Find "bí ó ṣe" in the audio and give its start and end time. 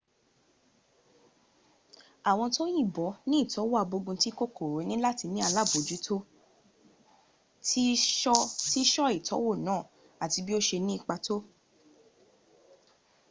10.45-10.77